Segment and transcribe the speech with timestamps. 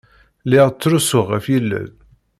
[0.45, 1.89] Lliɣ ttrusuɣ ɣef yilel.